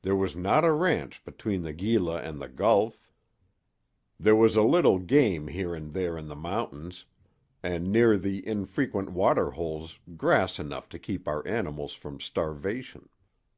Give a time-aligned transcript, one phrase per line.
[0.00, 3.12] There was not a ranch between the Gila and the Gulf.
[4.18, 7.04] There was a little game here and there in the mountains,
[7.62, 13.10] and near the infrequent water holes grass enough to keep our animals from starvation.